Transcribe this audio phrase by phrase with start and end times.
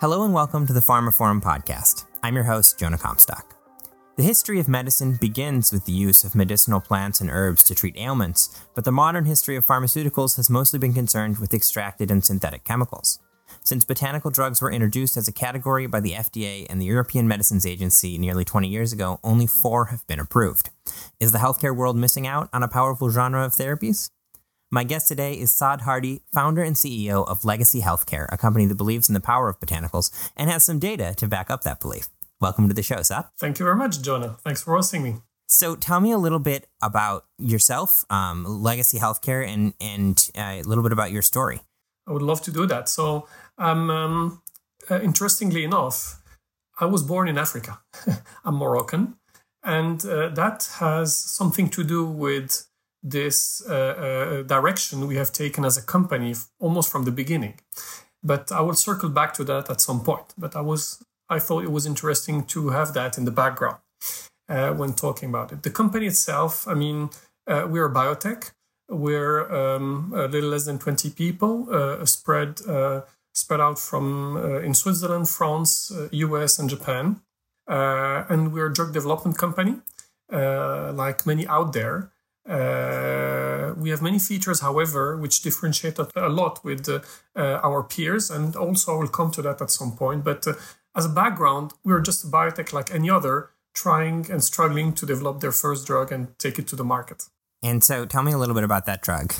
[0.00, 2.06] Hello and welcome to the Pharmaforum podcast.
[2.22, 3.54] I'm your host, Jonah Comstock.
[4.16, 7.98] The history of medicine begins with the use of medicinal plants and herbs to treat
[7.98, 12.64] ailments, but the modern history of pharmaceuticals has mostly been concerned with extracted and synthetic
[12.64, 13.18] chemicals.
[13.62, 17.66] Since botanical drugs were introduced as a category by the FDA and the European Medicines
[17.66, 20.70] Agency nearly 20 years ago, only four have been approved.
[21.20, 24.08] Is the healthcare world missing out on a powerful genre of therapies?
[24.72, 28.76] My guest today is Saad Harti, founder and CEO of Legacy Healthcare, a company that
[28.76, 32.08] believes in the power of botanicals and has some data to back up that belief.
[32.40, 33.24] Welcome to the show, Saad.
[33.36, 34.36] Thank you very much, Jonah.
[34.44, 35.16] Thanks for hosting me.
[35.48, 40.62] So, tell me a little bit about yourself, um, Legacy Healthcare, and and uh, a
[40.62, 41.62] little bit about your story.
[42.06, 42.88] I would love to do that.
[42.88, 43.26] So,
[43.58, 44.42] um, um,
[44.88, 46.22] uh, interestingly enough,
[46.78, 47.80] I was born in Africa.
[48.44, 49.16] I'm Moroccan,
[49.64, 52.69] and uh, that has something to do with
[53.02, 57.54] this uh, uh, direction we have taken as a company almost from the beginning.
[58.22, 60.34] But I will circle back to that at some point.
[60.36, 63.78] But I was I thought it was interesting to have that in the background
[64.48, 65.62] uh, when talking about it.
[65.62, 67.10] The company itself, I mean,
[67.46, 68.50] uh, we're a biotech.
[68.88, 73.02] We're um, a little less than 20 people, uh, spread uh,
[73.32, 77.20] spread out from in Switzerland, France, US, and Japan.
[77.68, 79.76] and we're a drug development company,
[80.30, 82.10] like many out there.
[82.48, 87.00] Uh, we have many features, however, which differentiate a lot with uh,
[87.36, 90.24] uh, our peers, and also I will come to that at some point.
[90.24, 90.54] But uh,
[90.96, 95.40] as a background, we're just a biotech like any other, trying and struggling to develop
[95.40, 97.28] their first drug and take it to the market.
[97.62, 99.34] And so, tell me a little bit about that drug.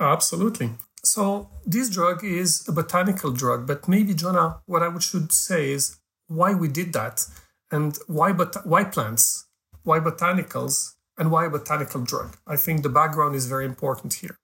[0.00, 0.70] Absolutely.
[1.04, 5.98] So, this drug is a botanical drug, but maybe, Jonah, what I should say is
[6.26, 7.26] why we did that
[7.70, 9.46] and why, bot- why plants,
[9.84, 12.36] why botanicals, and why a botanical drug.
[12.46, 14.36] I think the background is very important here.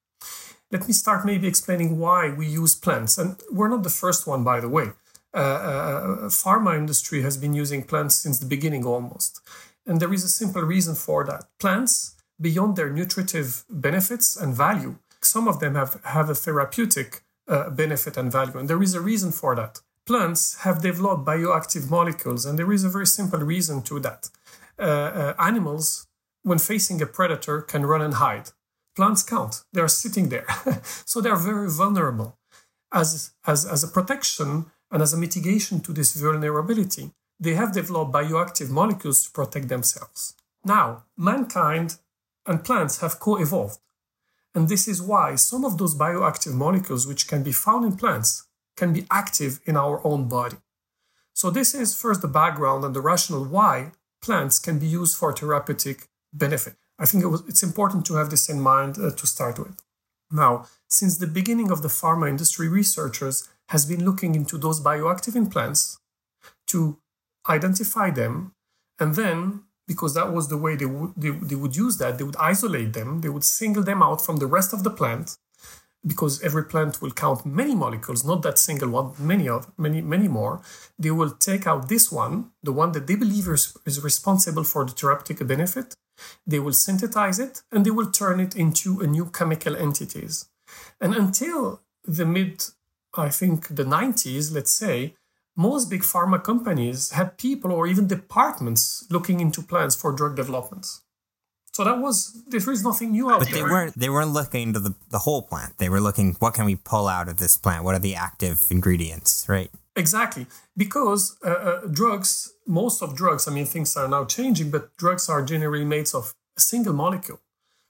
[0.70, 3.16] Let me start maybe explaining why we use plants.
[3.16, 4.88] And we're not the first one, by the way.
[5.32, 9.40] Uh, uh, pharma industry has been using plants since the beginning almost.
[9.86, 11.44] And there is a simple reason for that.
[11.60, 17.70] Plants, beyond their nutritive benefits and value, some of them have, have a therapeutic uh,
[17.70, 18.58] benefit and value.
[18.58, 19.80] And there is a reason for that.
[20.06, 24.28] Plants have developed bioactive molecules, and there is a very simple reason to that.
[24.78, 26.06] Uh, uh, animals
[26.44, 28.50] when facing a predator, can run and hide.
[28.94, 29.60] Plants can't.
[29.72, 30.46] They are sitting there.
[31.04, 32.38] so they are very vulnerable.
[32.92, 37.10] As, as, as a protection and as a mitigation to this vulnerability,
[37.40, 40.34] they have developed bioactive molecules to protect themselves.
[40.64, 41.96] Now, mankind
[42.46, 43.80] and plants have co evolved.
[44.54, 48.46] And this is why some of those bioactive molecules, which can be found in plants,
[48.76, 50.58] can be active in our own body.
[51.32, 55.32] So, this is first the background and the rationale why plants can be used for
[55.32, 56.74] therapeutic benefit.
[56.98, 59.76] I think it was, it's important to have this in mind uh, to start with.
[60.30, 65.36] Now, since the beginning of the pharma industry, researchers has been looking into those bioactive
[65.36, 65.98] implants
[66.68, 66.98] to
[67.48, 68.54] identify them,
[68.98, 72.24] and then because that was the way they would they, they would use that, they
[72.24, 75.36] would isolate them, they would single them out from the rest of the plant,
[76.06, 80.28] because every plant will count many molecules, not that single one, many of many many
[80.28, 80.62] more.
[80.98, 84.84] They will take out this one, the one that they believe is, is responsible for
[84.84, 85.94] the therapeutic benefit,
[86.46, 90.48] they will synthesize it and they will turn it into a new chemical entities.
[91.00, 92.64] And until the mid,
[93.14, 95.14] I think the 90s, let's say,
[95.56, 100.86] most big pharma companies had people or even departments looking into plants for drug development.
[101.72, 103.62] So that was there is nothing new out but there.
[103.62, 105.78] But they weren't they weren't looking into the, the whole plant.
[105.78, 107.84] They were looking what can we pull out of this plant?
[107.84, 109.70] What are the active ingredients, right?
[109.96, 110.46] Exactly,
[110.76, 115.28] because uh, uh, drugs, most of drugs, I mean, things are now changing, but drugs
[115.28, 117.40] are generally made of a single molecule.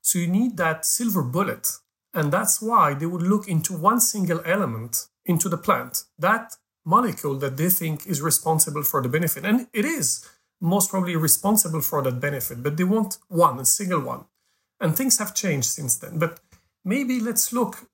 [0.02, 1.70] So you need that silver bullet.
[2.12, 7.36] And that's why they would look into one single element into the plant, that molecule
[7.36, 9.44] that they think is responsible for the benefit.
[9.46, 10.28] And it is
[10.60, 14.26] most probably responsible for that benefit, but they want one, a single one.
[14.78, 16.18] And things have changed since then.
[16.18, 16.40] But
[16.84, 17.88] maybe let's look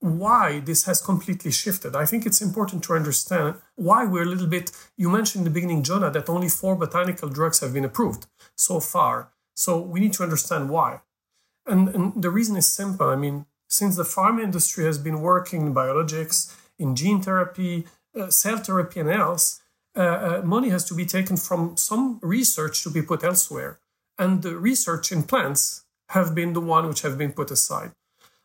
[0.00, 1.94] why this has completely shifted.
[1.94, 4.72] I think it's important to understand why we're a little bit.
[4.96, 8.26] You mentioned in the beginning, Jonah, that only four botanical drugs have been approved
[8.56, 9.30] so far.
[9.54, 11.00] So we need to understand why.
[11.66, 13.08] And, and the reason is simple.
[13.08, 17.86] I mean, since the pharma industry has been working in biologics, in gene therapy,
[18.18, 19.60] uh, cell therapy, and else,
[19.94, 23.78] uh, uh, money has to be taken from some research to be put elsewhere.
[24.18, 27.92] And the research in plants have been the one which have been put aside.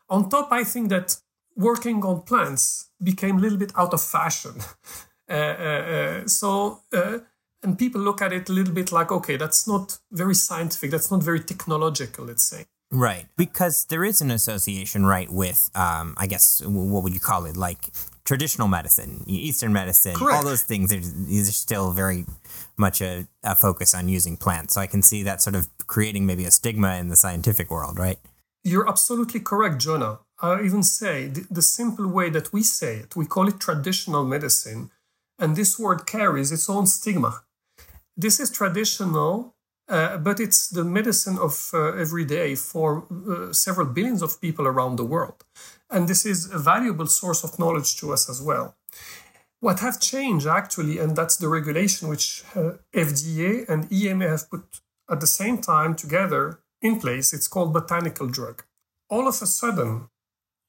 [0.08, 1.16] On top, I think that
[1.56, 4.54] working on plants became a little bit out of fashion.
[5.30, 7.18] uh, uh, uh so, uh,
[7.62, 11.10] and people look at it a little bit like, okay, that's not very scientific, that's
[11.10, 12.66] not very technological, let's say.
[12.92, 13.26] Right.
[13.36, 17.56] Because there is an association, right, with, um, I guess, what would you call it?
[17.56, 17.90] Like
[18.24, 20.36] traditional medicine, Eastern medicine, Correct.
[20.36, 20.92] all those things.
[20.92, 22.26] are- These are still very
[22.76, 24.74] much a, a focus on using plants.
[24.74, 27.98] So I can see that sort of creating maybe a stigma in the scientific world,
[27.98, 28.18] right?
[28.62, 30.18] You're absolutely correct, Jonah.
[30.40, 34.24] I even say the, the simple way that we say it, we call it traditional
[34.24, 34.90] medicine,
[35.38, 37.42] and this word carries its own stigma.
[38.16, 39.54] This is traditional,
[39.88, 44.66] uh, but it's the medicine of uh, every day for uh, several billions of people
[44.66, 45.44] around the world.
[45.90, 48.76] And this is a valuable source of knowledge to us as well.
[49.60, 54.80] What have changed actually, and that's the regulation which uh, FDA and EMA have put
[55.10, 58.64] at the same time together in place, it's called botanical drug.
[59.08, 60.08] All of a sudden,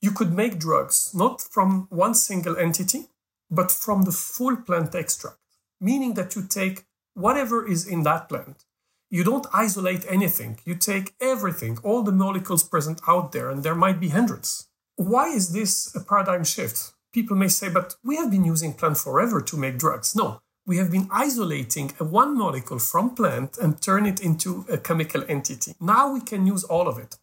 [0.02, 3.08] you could make drugs not from one single entity,
[3.50, 5.38] but from the full plant extract,
[5.80, 8.66] meaning that you take whatever is in that plant.
[9.10, 10.60] You don't isolate anything.
[10.66, 14.68] You take everything, all the molecules present out there, and there might be hundreds.
[14.98, 16.94] Why is this a paradigm shift?
[17.14, 20.16] People may say, but we have been using plant forever to make drugs.
[20.16, 24.78] No, we have been isolating a one molecule from plant and turn it into a
[24.78, 25.74] chemical entity.
[25.80, 27.16] Now we can use all of it.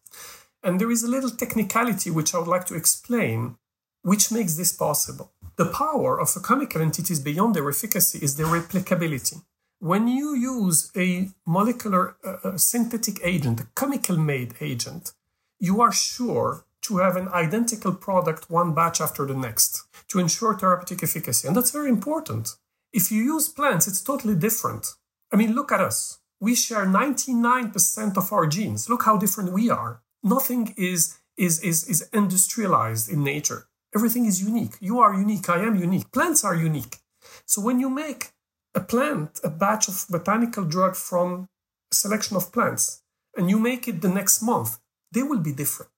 [0.65, 3.57] And there is a little technicality which I would like to explain,
[4.01, 5.31] which makes this possible.
[5.57, 9.43] The power of chemical entities beyond their efficacy is their replicability.
[9.79, 15.11] When you use a molecular uh, uh, synthetic agent, a chemical made agent,
[15.59, 20.57] you are sure to have an identical product one batch after the next to ensure
[20.57, 21.47] therapeutic efficacy.
[21.47, 22.55] And that's very important.
[22.91, 24.93] If you use plants, it's totally different.
[25.31, 26.19] I mean, look at us.
[26.39, 28.89] We share 99% of our genes.
[28.89, 30.01] Look how different we are.
[30.25, 33.67] Nothing is, is, is, is industrialized in nature.
[33.95, 34.75] Everything is unique.
[34.79, 35.47] You are unique.
[35.47, 36.11] I am unique.
[36.11, 36.97] Plants are unique.
[37.45, 38.31] So when you make
[38.73, 41.47] a plant, a batch of botanical drug from
[41.91, 43.03] a selection of plants,
[43.37, 44.79] and you make it the next month,
[45.11, 45.91] they will be different.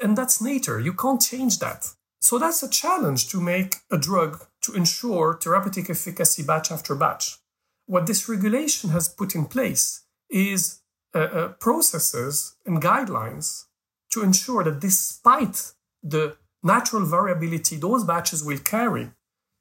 [0.00, 0.78] And that's nature.
[0.78, 1.88] You can't change that.
[2.20, 7.38] So that's a challenge to make a drug to ensure therapeutic efficacy batch after batch.
[7.86, 10.80] What this regulation has put in place is
[11.14, 13.64] uh, uh, processes and guidelines
[14.10, 15.72] to ensure that despite
[16.02, 19.10] the natural variability those batches will carry,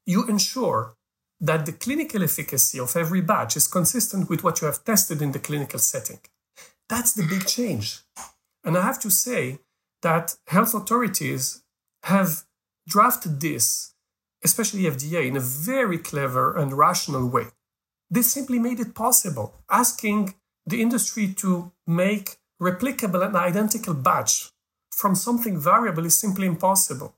[0.05, 0.95] you ensure
[1.39, 5.31] that the clinical efficacy of every batch is consistent with what you have tested in
[5.31, 6.19] the clinical setting.
[6.89, 7.99] That's the big change.
[8.63, 9.59] And I have to say
[10.01, 11.63] that health authorities
[12.03, 12.43] have
[12.87, 13.93] drafted this,
[14.43, 17.47] especially FDA, in a very clever and rational way.
[18.09, 24.49] This simply made it possible, asking the industry to make replicable and identical batch
[24.91, 27.15] from something variable is simply impossible.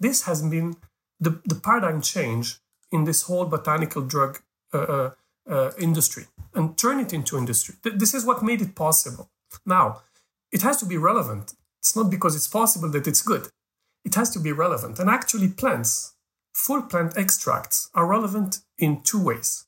[0.00, 0.76] This has been
[1.20, 2.58] the, the paradigm change
[2.90, 4.40] in this whole botanical drug
[4.72, 5.10] uh, uh,
[5.48, 7.76] uh, industry and turn it into industry.
[7.82, 9.28] Th- this is what made it possible.
[9.64, 10.02] Now,
[10.50, 11.54] it has to be relevant.
[11.80, 13.48] It's not because it's possible that it's good.
[14.04, 14.98] It has to be relevant.
[14.98, 16.14] And actually, plants,
[16.54, 19.66] full plant extracts, are relevant in two ways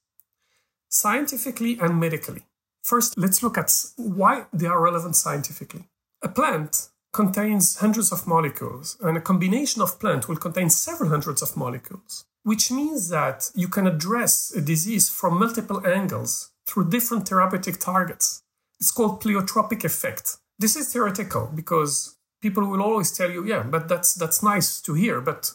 [0.89, 2.43] scientifically and medically.
[2.87, 5.89] First, let's look at why they are relevant scientifically.
[6.23, 11.43] A plant contains hundreds of molecules, and a combination of plant will contain several hundreds
[11.43, 17.27] of molecules, which means that you can address a disease from multiple angles through different
[17.27, 18.45] therapeutic targets.
[18.79, 20.37] It's called pleiotropic effect.
[20.57, 24.95] This is theoretical because people will always tell you, yeah, but that's that's nice to
[24.95, 25.51] hear, but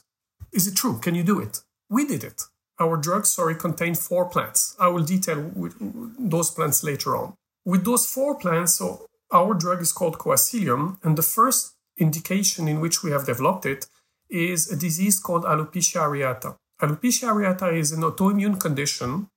[0.52, 1.00] is it true?
[1.00, 1.62] Can you do it?
[1.90, 2.42] We did it.
[2.82, 4.76] Our drug, sorry, contained four plants.
[4.80, 5.40] I will detail
[6.34, 7.36] those plants later on.
[7.64, 12.80] With those four plants, so our drug is called Coacillium, and the first indication in
[12.80, 13.86] which we have developed it
[14.30, 16.56] is a disease called alopecia areata.
[16.82, 19.28] Alopecia areata is an autoimmune condition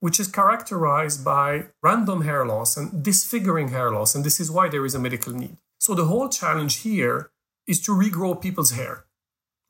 [0.00, 4.68] which is characterized by random hair loss and disfiguring hair loss, and this is why
[4.68, 5.56] there is a medical need.
[5.78, 7.30] So the whole challenge here
[7.66, 9.06] is to regrow people's hair,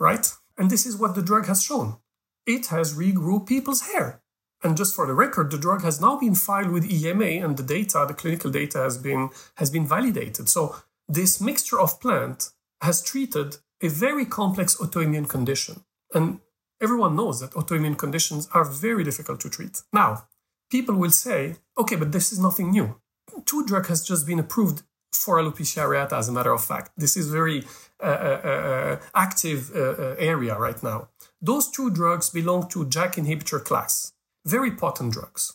[0.01, 0.27] right?
[0.59, 1.99] And this is what the drug has shown.
[2.47, 4.23] It has regrew people's hair.
[4.63, 7.63] And just for the record, the drug has now been filed with EMA and the
[7.63, 10.49] data, the clinical data has been has been validated.
[10.49, 10.77] So
[11.09, 12.51] this mixture of plant
[12.81, 15.85] has treated a very complex autoimmune condition.
[16.15, 16.41] And
[16.81, 19.83] everyone knows that autoimmune conditions are very difficult to treat.
[19.93, 20.25] Now,
[20.71, 23.01] people will say, okay, but this is nothing new.
[23.45, 24.83] Two drug has just been approved
[25.17, 26.91] for alopecia areata, as a matter of fact.
[26.97, 27.65] This is very
[28.03, 29.71] uh, uh, uh, active
[30.19, 31.09] area right now.
[31.41, 34.13] Those two drugs belong to JAK inhibitor class,
[34.45, 35.55] very potent drugs.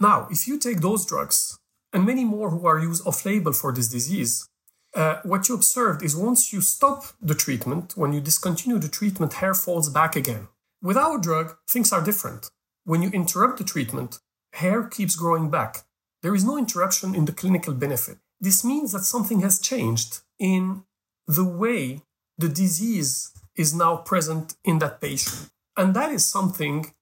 [0.00, 1.58] Now, if you take those drugs
[1.92, 4.48] and many more who are used off label for this disease,
[4.94, 9.34] uh, what you observed is once you stop the treatment, when you discontinue the treatment,
[9.34, 10.48] hair falls back again.
[10.82, 12.50] With our drug, things are different.
[12.84, 14.20] When you interrupt the treatment,
[14.52, 15.84] hair keeps growing back.
[16.22, 18.18] There is no interruption in the clinical benefit.
[18.44, 20.82] This means that something has changed in
[21.26, 22.02] the way
[22.36, 25.48] the disease is now present in that patient.
[25.78, 26.92] And that is something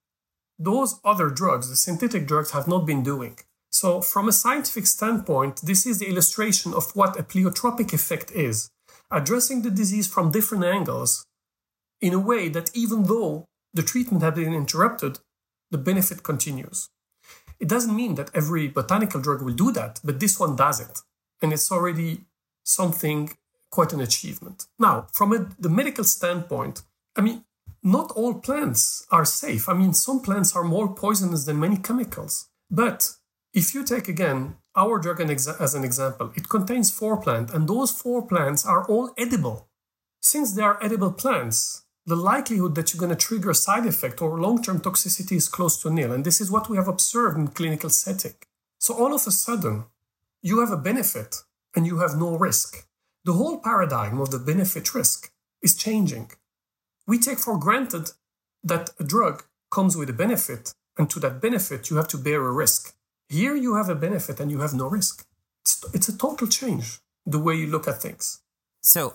[0.57, 3.39] those other drugs, the synthetic drugs, have not been doing.
[3.73, 8.71] So, from a scientific standpoint, this is the illustration of what a pleiotropic effect is
[9.11, 11.27] addressing the disease from different angles
[12.01, 15.19] in a way that even though the treatment has been interrupted,
[15.73, 16.89] the benefit continues.
[17.59, 21.03] It doesn't mean that every botanical drug will do that, but this one does it.
[21.43, 22.23] And it's already
[22.65, 23.37] something
[23.71, 24.67] quite an achievement.
[24.79, 26.83] Now, from a, the medical standpoint,
[27.17, 27.45] I mean,
[27.83, 29.69] not all plants are safe.
[29.69, 32.49] I mean, some plants are more poisonous than many chemicals.
[32.71, 33.15] But
[33.53, 37.91] if you take again our drug as an example, it contains four plants, and those
[37.91, 39.69] four plants are all edible.
[40.21, 44.23] Since they are edible plants, the likelihood that you're going to trigger a side effect
[44.23, 46.13] or long term toxicity is close to nil.
[46.13, 48.35] And this is what we have observed in clinical setting.
[48.79, 49.85] So all of a sudden,
[50.43, 51.37] you have a benefit
[51.75, 52.87] and you have no risk.
[53.25, 55.31] The whole paradigm of the benefit risk
[55.63, 56.33] is changing.
[57.07, 58.11] We take for granted
[58.65, 62.45] that a drug comes with a benefit, and to that benefit, you have to bear
[62.45, 62.95] a risk.
[63.29, 65.25] Here, you have a benefit and you have no risk.
[65.63, 68.43] It's, it's a total change the way you look at things.
[68.83, 69.15] So,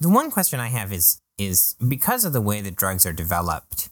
[0.00, 3.90] the one question I have is is because of the way that drugs are developed,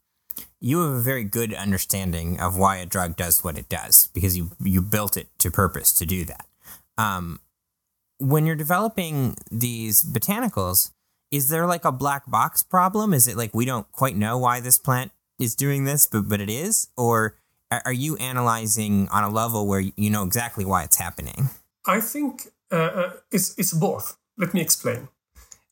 [0.60, 4.36] you have a very good understanding of why a drug does what it does because
[4.36, 6.46] you you built it to purpose to do that.
[6.98, 7.40] Um,
[8.18, 10.92] when you're developing these botanicals,
[11.30, 13.12] is there like a black box problem?
[13.12, 16.40] Is it like we don't quite know why this plant is doing this, but but
[16.40, 17.36] it is, or
[17.84, 21.50] are you analyzing on a level where you know exactly why it's happening?
[21.86, 24.16] I think uh, uh, it's it's both.
[24.36, 25.08] Let me explain.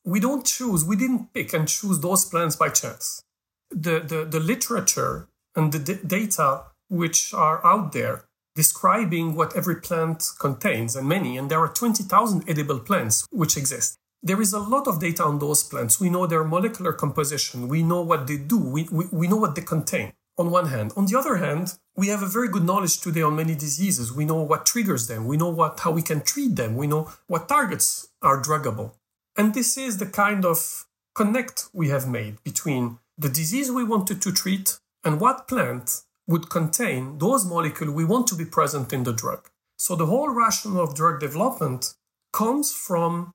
[0.04, 0.84] We don't choose.
[0.84, 3.22] We didn't pick and choose those plants by chance.
[3.70, 9.76] The the, the literature and the d- data which are out there describing what every
[9.76, 13.98] plant contains, and many, and there are 20,000 edible plants which exist.
[14.22, 16.00] There is a lot of data on those plants.
[16.00, 19.54] We know their molecular composition, we know what they do, we, we, we know what
[19.54, 20.92] they contain, on one hand.
[20.96, 24.12] On the other hand, we have a very good knowledge today on many diseases.
[24.12, 27.10] We know what triggers them, we know what, how we can treat them, we know
[27.26, 28.92] what targets are druggable.
[29.36, 34.22] And this is the kind of connect we have made between the disease we wanted
[34.22, 36.02] to treat and what plant
[36.32, 39.42] would contain those molecules we want to be present in the drug.
[39.76, 41.94] So the whole rationale of drug development
[42.32, 43.32] comes from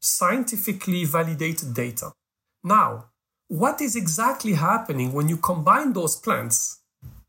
[0.00, 2.12] scientifically validated data.
[2.64, 3.10] Now,
[3.48, 6.80] what is exactly happening when you combine those plants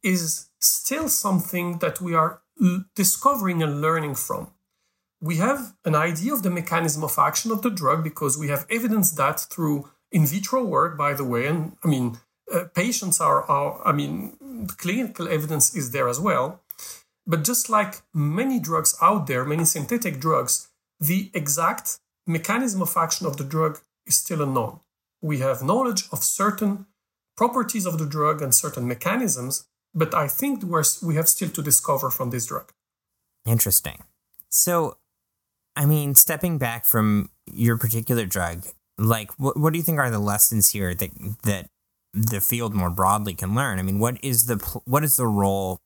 [0.01, 2.41] is still something that we are
[2.95, 4.51] discovering and learning from.
[5.19, 8.65] We have an idea of the mechanism of action of the drug because we have
[8.69, 12.19] evidence that through in vitro work, by the way, and I mean,
[12.53, 16.61] uh, patients are, are, I mean, clinical evidence is there as well.
[17.27, 23.27] But just like many drugs out there, many synthetic drugs, the exact mechanism of action
[23.27, 24.79] of the drug is still unknown.
[25.21, 26.87] We have knowledge of certain
[27.37, 30.63] properties of the drug and certain mechanisms, but I think
[31.01, 32.71] we have still to discover from this drug.
[33.45, 34.03] Interesting.
[34.49, 34.97] So,
[35.75, 38.65] I mean, stepping back from your particular drug,
[38.97, 41.11] like, what, what do you think are the lessons here that
[41.43, 41.69] that
[42.13, 43.79] the field more broadly can learn.
[43.79, 45.79] I mean, what is the what is the role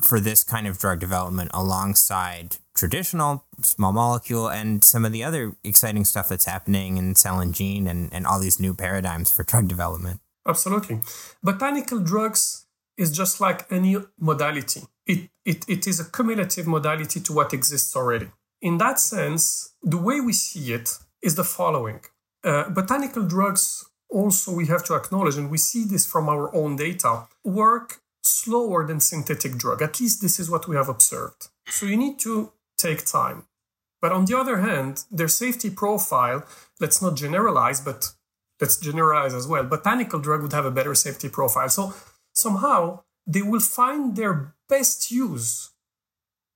[0.00, 5.54] for this kind of drug development alongside traditional small molecule and some of the other
[5.62, 9.44] exciting stuff that's happening in cell and gene and, and all these new paradigms for
[9.44, 10.20] drug development?
[10.46, 11.00] Absolutely.
[11.42, 12.66] Botanical drugs
[12.96, 14.82] is just like any modality.
[15.06, 18.28] It, it, it is a cumulative modality to what exists already.
[18.60, 22.00] In that sense, the way we see it is the following.
[22.42, 26.76] Uh, botanical drugs also we have to acknowledge, and we see this from our own
[26.76, 29.82] data, work slower than synthetic drug.
[29.82, 31.48] At least this is what we have observed.
[31.66, 33.44] So you need to take time.
[34.00, 36.44] But on the other hand, their safety profile,
[36.80, 38.12] let's not generalize, but
[38.60, 39.64] let's generalize as well.
[39.64, 41.68] Botanical drug would have a better safety profile.
[41.68, 41.94] So
[42.32, 45.70] somehow they will find their best use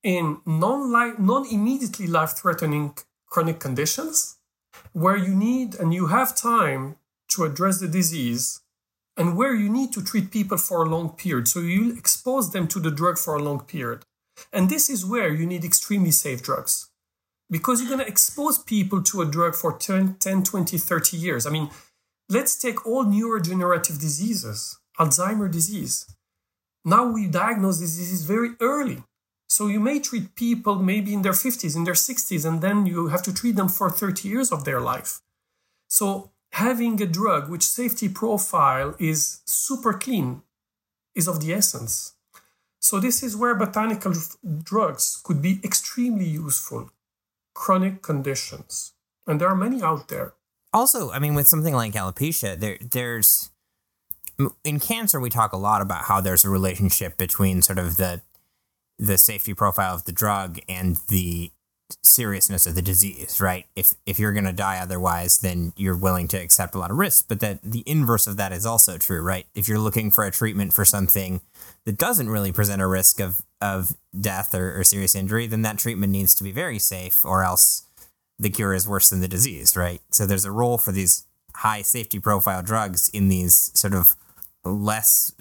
[0.03, 2.95] in non immediately life threatening
[3.27, 4.37] chronic conditions
[4.93, 6.97] where you need and you have time
[7.29, 8.61] to address the disease
[9.17, 11.49] and where you need to treat people for a long period.
[11.49, 14.05] So you expose them to the drug for a long period.
[14.53, 16.89] And this is where you need extremely safe drugs
[17.51, 21.47] because you're going to expose people to a drug for 10, 10, 20, 30 years.
[21.47, 21.71] I mean,
[22.29, 26.15] let's take all neurodegenerative diseases, Alzheimer disease.
[26.85, 29.03] Now we diagnose this disease very early.
[29.49, 33.09] So you may treat people maybe in their 50s, in their 60s, and then you
[33.09, 35.21] have to treat them for 30 years of their life.
[35.89, 40.43] So having a drug which safety profile is super clean
[41.15, 42.15] is of the essence.
[42.81, 44.15] So this is where botanical
[44.63, 46.91] drugs could be extremely useful.
[47.55, 48.93] Chronic conditions.
[49.27, 50.35] And there are many out there.
[50.73, 53.51] Also, I mean, with something like alopecia, there there's
[54.63, 58.23] in cancer we talk a lot about how there's a relationship between sort of the
[58.99, 61.51] the safety profile of the drug and the
[62.03, 63.67] seriousness of the disease, right?
[63.75, 66.97] If if you're going to die otherwise, then you're willing to accept a lot of
[66.97, 67.25] risks.
[67.27, 69.47] But that the inverse of that is also true, right?
[69.55, 71.41] If you're looking for a treatment for something
[71.85, 75.79] that doesn't really present a risk of of death or, or serious injury, then that
[75.79, 77.87] treatment needs to be very safe, or else
[78.39, 80.01] the cure is worse than the disease, right?
[80.11, 81.25] So there's a role for these
[81.57, 84.15] high safety profile drugs in these sort of
[84.65, 85.33] less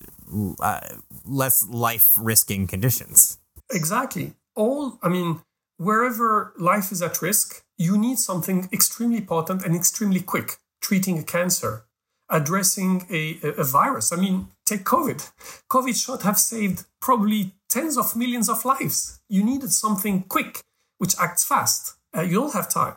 [0.59, 0.81] uh,
[1.25, 3.37] less life risking conditions.
[3.71, 4.33] Exactly.
[4.55, 5.41] All I mean
[5.77, 10.57] wherever life is at risk, you need something extremely potent and extremely quick.
[10.81, 11.85] Treating a cancer,
[12.29, 14.11] addressing a, a, virus.
[14.11, 15.31] I mean, take COVID.
[15.71, 19.19] COVID should have saved probably tens of millions of lives.
[19.27, 20.61] You needed something quick,
[20.97, 21.95] which acts fast.
[22.15, 22.95] Uh, you don't have time.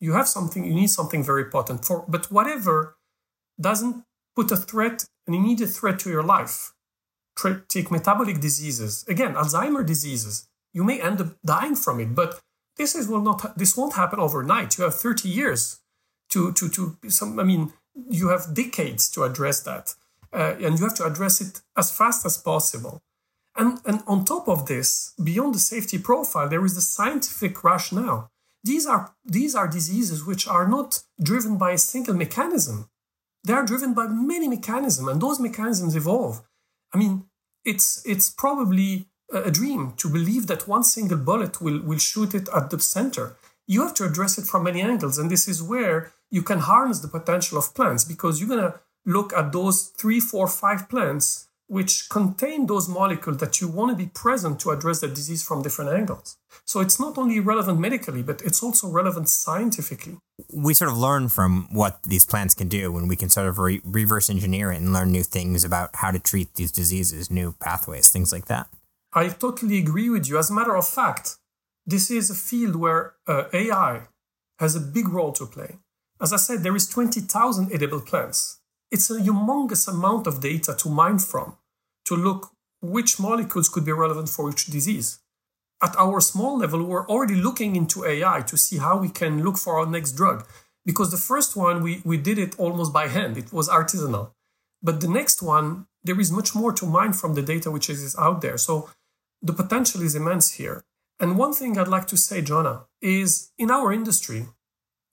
[0.00, 2.96] You have something, you need something very potent for, but whatever
[3.60, 6.72] doesn't put a threat, an immediate threat to your life.
[7.68, 12.40] Take metabolic diseases, again, Alzheimer diseases you may end up dying from it, but
[12.76, 14.78] this is will not this won't happen overnight.
[14.78, 15.80] You have 30 years
[16.30, 17.38] to to to some.
[17.38, 17.72] I mean,
[18.08, 19.94] you have decades to address that,
[20.32, 23.02] uh, and you have to address it as fast as possible.
[23.56, 28.30] And and on top of this, beyond the safety profile, there is the scientific rationale.
[28.64, 32.88] These are these are diseases which are not driven by a single mechanism.
[33.44, 36.42] They are driven by many mechanisms, and those mechanisms evolve.
[36.94, 37.24] I mean,
[37.64, 42.48] it's it's probably a dream to believe that one single bullet will, will shoot it
[42.54, 43.36] at the center.
[43.66, 45.18] You have to address it from many angles.
[45.18, 48.80] And this is where you can harness the potential of plants because you're going to
[49.06, 53.96] look at those three, four, five plants which contain those molecules that you want to
[53.96, 56.36] be present to address the disease from different angles.
[56.64, 60.18] So it's not only relevant medically, but it's also relevant scientifically.
[60.52, 63.60] We sort of learn from what these plants can do when we can sort of
[63.60, 67.54] re- reverse engineer it and learn new things about how to treat these diseases, new
[67.60, 68.66] pathways, things like that.
[69.12, 70.38] I totally agree with you.
[70.38, 71.36] As a matter of fact,
[71.84, 74.02] this is a field where uh, AI
[74.58, 75.78] has a big role to play.
[76.20, 78.60] As I said, there is 20,000 edible plants.
[78.90, 81.56] It's a humongous amount of data to mine from
[82.04, 82.50] to look
[82.82, 85.18] which molecules could be relevant for which disease.
[85.82, 89.56] At our small level, we're already looking into AI to see how we can look
[89.56, 90.46] for our next drug.
[90.84, 94.32] Because the first one, we, we did it almost by hand, it was artisanal.
[94.82, 98.16] But the next one, there is much more to mine from the data which is
[98.18, 98.56] out there.
[98.56, 98.88] So
[99.42, 100.82] the potential is immense here.
[101.18, 104.46] And one thing I'd like to say, Jonah, is in our industry,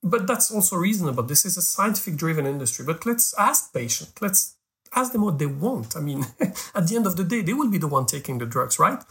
[0.02, 1.22] but that's also reasonable.
[1.22, 2.84] This is a scientific driven industry.
[2.84, 4.56] But let's ask patients, let's
[4.94, 5.96] ask them what they want.
[5.96, 6.24] I mean,
[6.74, 9.02] at the end of the day, they will be the one taking the drugs, right?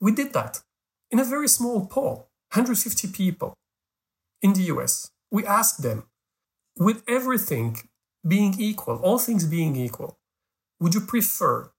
[0.00, 0.60] We did that
[1.10, 3.54] in a very small poll 150 people
[4.42, 5.10] in the US.
[5.30, 6.04] We asked them,
[6.76, 7.78] with everything
[8.26, 10.18] being equal, all things being equal,
[10.80, 11.71] would you prefer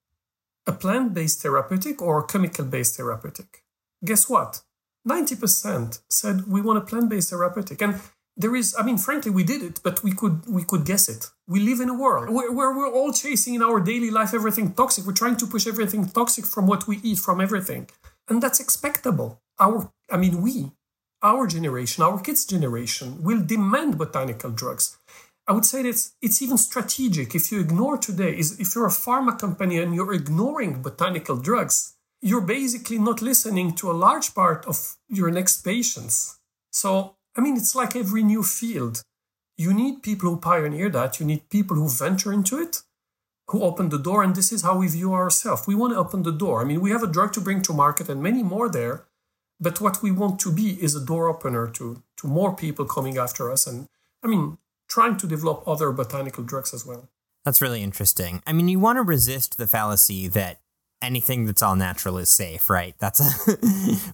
[0.65, 3.63] a plant based therapeutic or chemical based therapeutic.
[4.03, 4.61] Guess what?
[5.07, 7.81] 90% said we want a plant based therapeutic.
[7.81, 7.99] And
[8.35, 11.29] there is, I mean, frankly, we did it, but we could we could guess it.
[11.47, 14.73] We live in a world where, where we're all chasing in our daily life everything
[14.73, 15.05] toxic.
[15.05, 17.89] We're trying to push everything toxic from what we eat, from everything.
[18.27, 19.41] And that's expectable.
[19.59, 20.71] Our, I mean, we,
[21.21, 24.97] our generation, our kids' generation, will demand botanical drugs.
[25.45, 27.35] I would say that it's, it's even strategic.
[27.35, 31.95] If you ignore today, is if you're a pharma company and you're ignoring botanical drugs,
[32.21, 36.39] you're basically not listening to a large part of your next patients.
[36.71, 39.03] So, I mean, it's like every new field.
[39.57, 41.19] You need people who pioneer that.
[41.19, 42.81] You need people who venture into it,
[43.49, 44.23] who open the door.
[44.23, 45.67] And this is how we view ourselves.
[45.67, 46.61] We want to open the door.
[46.61, 49.05] I mean, we have a drug to bring to market and many more there.
[49.59, 53.17] But what we want to be is a door opener to, to more people coming
[53.17, 53.67] after us.
[53.67, 53.87] And
[54.23, 54.57] I mean,
[54.93, 57.09] trying to develop other botanical drugs as well.
[57.43, 58.43] That's really interesting.
[58.45, 60.59] I mean, you want to resist the fallacy that
[61.01, 62.93] anything that's all natural is safe, right?
[62.99, 63.57] That's a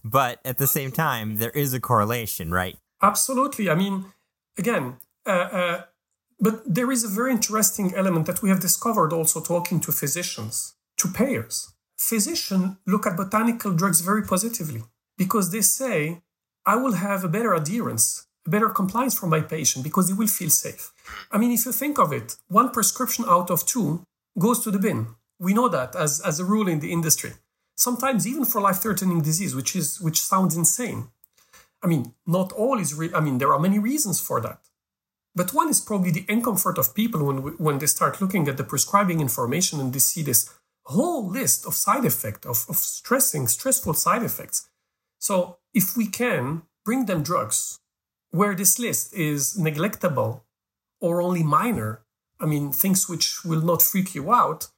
[0.04, 2.76] but at the same time, there is a correlation, right?
[3.02, 3.68] Absolutely.
[3.68, 4.06] I mean,
[4.56, 5.82] again, uh, uh,
[6.38, 10.76] but there is a very interesting element that we have discovered also talking to physicians,
[10.96, 11.74] to payers.
[11.98, 14.82] Physicians look at botanical drugs very positively
[15.18, 16.22] because they say,
[16.64, 20.50] I will have a better adherence better compliance for my patient because he will feel
[20.50, 20.92] safe.
[21.30, 24.04] I mean, if you think of it, one prescription out of two
[24.38, 25.08] goes to the bin.
[25.38, 27.32] We know that as, as a rule in the industry.
[27.76, 31.08] Sometimes even for life-threatening disease, which is which sounds insane.
[31.82, 32.92] I mean, not all is.
[32.94, 34.60] Re- I mean, there are many reasons for that.
[35.34, 38.64] But one is probably the discomfort of people when when they start looking at the
[38.64, 40.50] prescribing information and they see this
[40.84, 44.68] whole list of side effects of, of stressing, stressful side effects.
[45.18, 47.79] So if we can bring them drugs
[48.30, 50.42] where this list is neglectable
[51.00, 52.02] or only minor,
[52.38, 54.68] I mean, things which will not freak you out,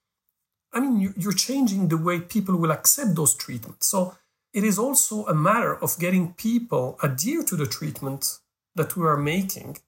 [0.72, 3.86] I mean, you're changing the way people will accept those treatments.
[3.88, 4.16] So
[4.54, 8.38] it is also a matter of getting people adhere to the treatment
[8.74, 9.78] that we are making.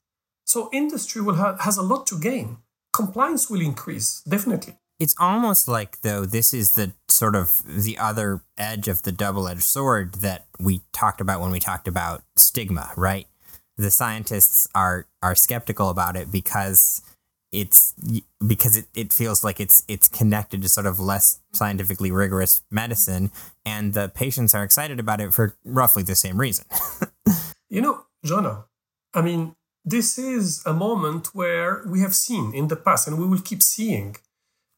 [0.44, 2.59] So industry will ha- has a lot to gain.
[2.92, 4.79] Compliance will increase, definitely.
[5.00, 9.62] It's almost like though this is the sort of the other edge of the double-edged
[9.62, 13.27] sword that we talked about when we talked about stigma, right?
[13.77, 17.03] The scientists are are skeptical about it because
[17.53, 17.95] it's
[18.45, 23.31] because it, it feels like it's it's connected to sort of less scientifically rigorous medicine
[23.65, 26.65] and the patients are excited about it for roughly the same reason.
[27.71, 28.67] You know jonah
[29.15, 33.27] i mean this is a moment where we have seen in the past and we
[33.27, 34.17] will keep seeing.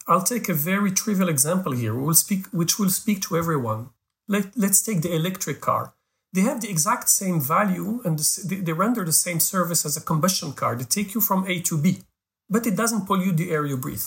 [0.09, 3.91] I'll take a very trivial example here we will speak which will speak to everyone.
[4.29, 5.95] Let, let's take the electric car
[6.37, 10.53] they have the exact same value and they render the same service as a combustion
[10.53, 12.03] car they take you from a to b
[12.49, 14.05] but it doesn't pollute the air you breathe.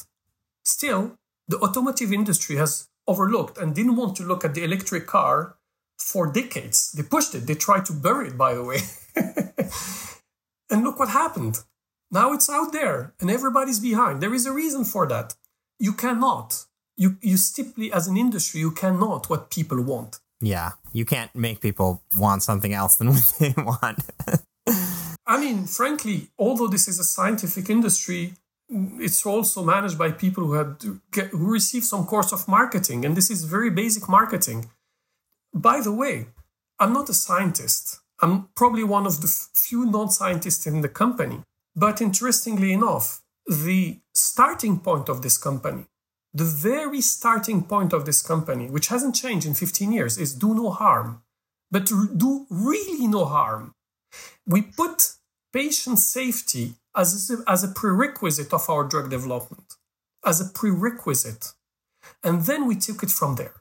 [0.63, 5.57] Still, the automotive industry has overlooked and didn't want to look at the electric car
[5.97, 6.91] for decades.
[6.91, 8.79] They pushed it, they tried to bury it, by the way.
[10.69, 11.59] and look what happened.
[12.11, 14.21] Now it's out there and everybody's behind.
[14.21, 15.35] There is a reason for that.
[15.79, 16.65] You cannot,
[16.95, 20.19] you, you simply, as an industry, you cannot what people want.
[20.41, 23.99] Yeah, you can't make people want something else than what they want.
[25.25, 28.33] I mean, frankly, although this is a scientific industry,
[28.69, 30.77] it's also managed by people who had
[31.11, 34.69] get, who receive some course of marketing, and this is very basic marketing.
[35.53, 36.27] By the way,
[36.79, 37.99] I'm not a scientist.
[38.21, 41.41] I'm probably one of the few non-scientists in the company.
[41.75, 45.85] But interestingly enough, the starting point of this company,
[46.33, 50.53] the very starting point of this company, which hasn't changed in 15 years, is do
[50.53, 51.23] no harm,
[51.71, 53.73] but do really no harm.
[54.45, 55.13] We put
[55.51, 59.73] patient safety as a, as a prerequisite of our drug development,
[60.25, 61.53] as a prerequisite.
[62.23, 63.55] And then we took it from there.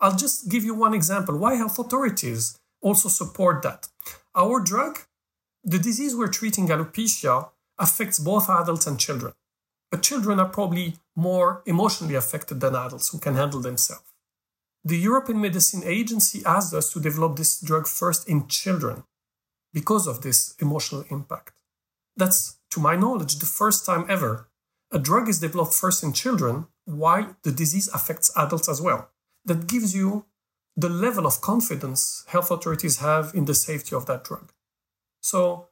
[0.00, 3.88] I'll just give you one example why health authorities also support that.
[4.34, 5.00] Our drug,
[5.64, 9.32] the disease we're treating, alopecia, affects both adults and children.
[9.90, 14.04] But children are probably more emotionally affected than adults who can handle themselves.
[14.84, 19.04] The European Medicine Agency asked us to develop this drug first in children
[19.72, 21.52] because of this emotional impact.
[22.16, 24.48] That's, to my knowledge, the first time ever
[24.90, 29.10] a drug is developed first in children while the disease affects adults as well.
[29.44, 30.24] That gives you
[30.76, 34.52] the level of confidence health authorities have in the safety of that drug.
[35.20, 35.68] So,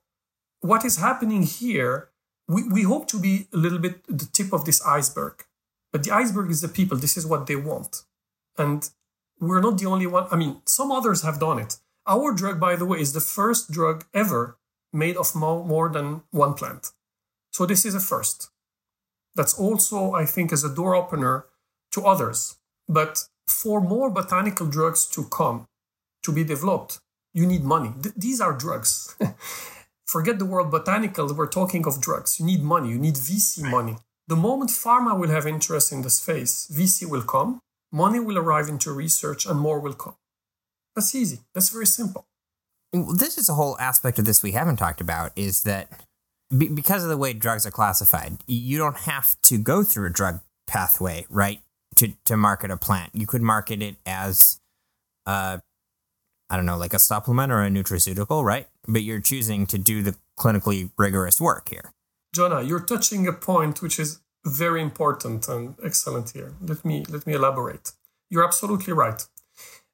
[0.61, 2.11] what is happening here,
[2.49, 5.45] we, we hope to be a little bit the tip of this iceberg.
[5.93, 8.03] But the iceberg is the people, this is what they want.
[8.59, 8.89] And
[9.41, 10.27] we're not the only one.
[10.31, 11.77] I mean, some others have done it.
[12.07, 14.59] Our drug, by the way, is the first drug ever
[14.93, 16.93] made of more than one plant.
[17.51, 18.51] So this is a first.
[19.35, 21.47] That's also, I think, as a door opener
[21.93, 22.57] to others.
[22.89, 25.67] But for more botanical drugs to come,
[26.23, 27.01] to be developed,
[27.35, 27.93] you need money.
[28.03, 29.17] Th- these are drugs.
[30.07, 32.39] Forget the word botanical, we're talking of drugs.
[32.39, 33.97] You need money, you need VC money.
[34.29, 37.61] The moment pharma will have interest in the space, VC will come,
[37.93, 40.17] money will arrive into research, and more will come.
[40.95, 41.41] That's easy.
[41.55, 42.27] That's very simple.
[42.93, 45.89] This is a whole aspect of this we haven't talked about is that
[46.57, 50.11] be- because of the way drugs are classified, you don't have to go through a
[50.11, 51.61] drug pathway, right?
[51.97, 53.11] To, to market a plant.
[53.15, 54.61] You could market it as,
[55.25, 55.59] uh,
[56.49, 58.69] I don't know, like a supplement or a nutraceutical, right?
[58.89, 61.93] But you're choosing to do the clinically rigorous work here.
[62.35, 66.55] Jonah, you're touching a point which is very important and excellent here.
[66.61, 67.93] Let me let me elaborate.
[68.31, 69.27] You're absolutely right.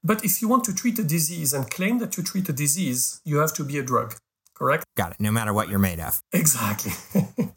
[0.05, 3.21] But if you want to treat a disease and claim that you treat a disease,
[3.25, 4.17] you have to be a drug,
[4.55, 4.85] correct?
[4.97, 6.23] Got it, no matter what you're made of.
[6.33, 6.93] Exactly.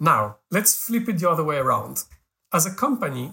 [0.00, 2.04] now, let's flip it the other way around.
[2.52, 3.32] As a company,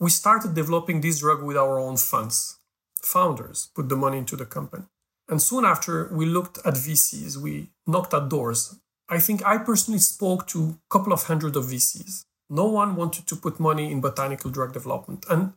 [0.00, 2.58] we started developing this drug with our own funds.
[3.02, 4.84] Founders put the money into the company.
[5.32, 8.78] And soon after, we looked at VCs, we knocked at doors.
[9.08, 12.26] I think I personally spoke to a couple of hundred of VCs.
[12.50, 15.24] No one wanted to put money in botanical drug development.
[15.30, 15.54] And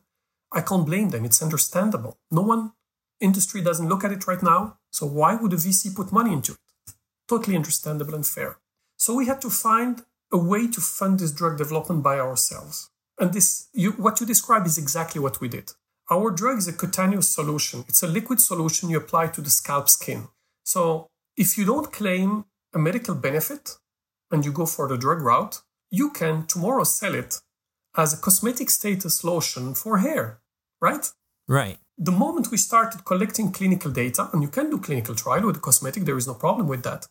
[0.50, 1.26] I can't blame them.
[1.26, 2.16] It's understandable.
[2.30, 2.72] No one
[3.20, 4.78] industry doesn't look at it right now.
[4.90, 6.94] So why would a VC put money into it?
[7.28, 8.56] Totally understandable and fair.
[8.96, 12.88] So we had to find a way to fund this drug development by ourselves.
[13.20, 15.72] And this, you, what you describe is exactly what we did.
[16.10, 17.84] Our drug is a cutaneous solution.
[17.88, 20.28] It's a liquid solution you apply to the scalp skin.
[20.64, 23.76] So if you don't claim a medical benefit
[24.30, 27.40] and you go for the drug route, you can tomorrow sell it
[27.96, 30.40] as a cosmetic status lotion for hair,
[30.80, 31.10] right?
[31.48, 31.78] Right.
[31.98, 35.60] The moment we started collecting clinical data, and you can do clinical trial with a
[35.60, 37.06] cosmetic, there is no problem with that.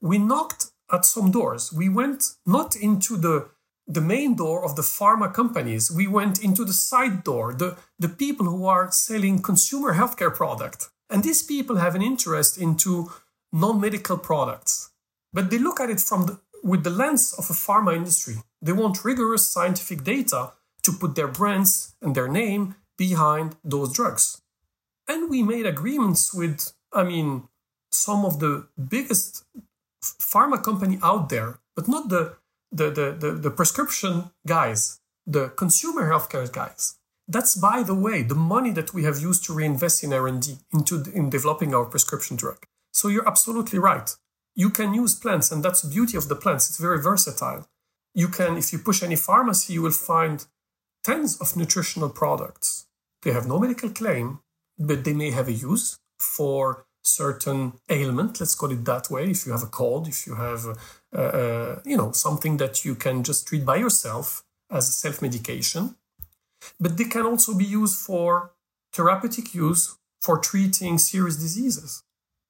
[0.00, 1.72] We knocked at some doors.
[1.72, 3.50] We went not into the
[3.86, 5.90] the main door of the pharma companies.
[5.90, 10.88] We went into the side door, the, the people who are selling consumer healthcare product.
[11.10, 13.12] And these people have an interest into
[13.52, 14.90] non-medical products.
[15.32, 18.36] But they look at it from the, with the lens of a pharma industry.
[18.60, 24.40] They want rigorous scientific data to put their brands and their name behind those drugs.
[25.08, 27.48] And we made agreements with, I mean,
[27.90, 29.44] some of the biggest
[30.02, 32.36] pharma company out there, but not the,
[32.72, 36.98] the, the, the, the prescription guys, the consumer healthcare guys.
[37.28, 41.04] That's, by the way, the money that we have used to reinvest in R&D into
[41.14, 42.64] in developing our prescription drug.
[42.92, 44.10] So you're absolutely right.
[44.54, 46.68] You can use plants, and that's the beauty of the plants.
[46.68, 47.68] It's very versatile.
[48.14, 50.44] You can, if you push any pharmacy, you will find
[51.02, 52.86] tens of nutritional products.
[53.22, 54.40] They have no medical claim,
[54.78, 59.30] but they may have a use for certain ailment let's call it that way.
[59.30, 60.66] If you have a cold if you have
[61.14, 65.96] uh, uh, you know something that you can just treat by yourself as a self-medication.
[66.78, 68.52] But they can also be used for
[68.92, 72.04] therapeutic use for treating serious diseases.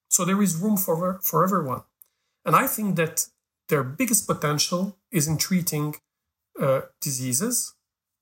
[0.08, 1.82] So there is room for for everyone.
[2.44, 3.26] And i think that
[3.68, 5.94] their biggest potential is in treating
[6.60, 7.74] uh, diseases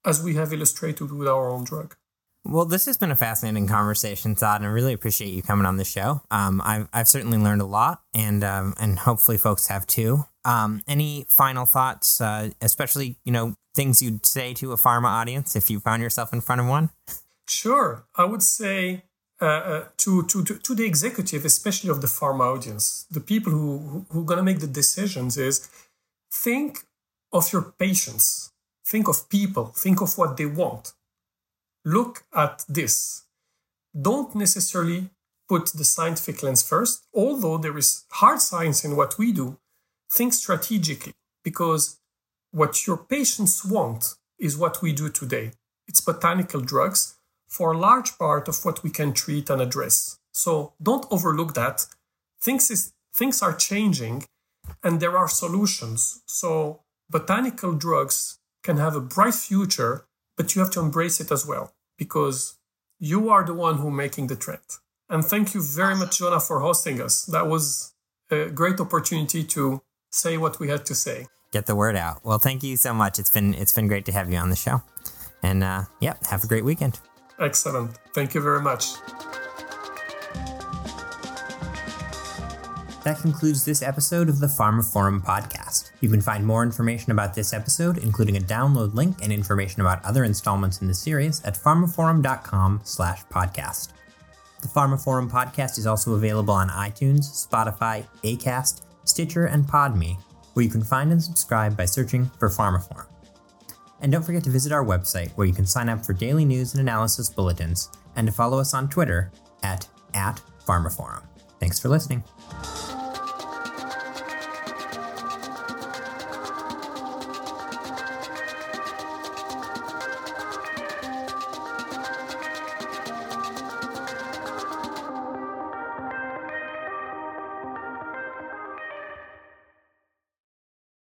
[0.04, 1.96] as we have illustrated with our own drug
[2.44, 5.76] well, this has been a fascinating conversation, Saad, and I really appreciate you coming on
[5.76, 6.22] the show.
[6.30, 10.24] Um, I've, I've certainly learned a lot, and um, and hopefully folks have too.
[10.44, 15.54] Um, any final thoughts, uh, especially you know things you'd say to a pharma audience
[15.54, 16.90] if you found yourself in front of one?
[17.46, 19.04] Sure, I would say
[19.42, 23.52] uh, uh, to, to to to the executive, especially of the pharma audience, the people
[23.52, 25.68] who who are gonna make the decisions, is
[26.32, 26.84] think
[27.32, 28.50] of your patients,
[28.86, 30.94] think of people, think of what they want
[31.84, 33.24] look at this.
[34.00, 35.10] Don't necessarily
[35.48, 39.58] put the scientific lens first, although there is hard science in what we do.
[40.12, 41.12] Think strategically
[41.42, 41.98] because
[42.52, 45.52] what your patients want is what we do today.
[45.88, 47.16] It's botanical drugs
[47.48, 50.18] for a large part of what we can treat and address.
[50.32, 51.86] So don't overlook that.
[52.40, 54.24] Things, is, things are changing
[54.84, 56.22] and there are solutions.
[56.26, 61.46] So botanical drugs can have a bright future but you have to embrace it as
[61.46, 62.58] well because
[62.98, 64.60] you are the one who making the trend.
[65.08, 67.24] And thank you very much, Jonah, for hosting us.
[67.24, 67.92] That was
[68.30, 71.26] a great opportunity to say what we had to say.
[71.52, 72.24] Get the word out.
[72.24, 73.18] Well, thank you so much.
[73.18, 74.82] It's been it's been great to have you on the show.
[75.42, 77.00] And uh, yeah, have a great weekend.
[77.40, 77.98] Excellent.
[78.14, 78.94] Thank you very much.
[83.02, 85.92] That concludes this episode of the Pharma Forum podcast.
[86.00, 90.04] You can find more information about this episode, including a download link and information about
[90.04, 93.92] other installments in the series at pharmaforum.com slash podcast.
[94.60, 100.18] The Pharma Forum podcast is also available on iTunes, Spotify, Acast, Stitcher, and Podme,
[100.52, 103.06] where you can find and subscribe by searching for Pharma Forum.
[104.02, 106.74] And don't forget to visit our website where you can sign up for daily news
[106.74, 109.32] and analysis bulletins and to follow us on Twitter
[109.62, 111.22] at, at PharmaForum.
[111.58, 112.24] Thanks for listening.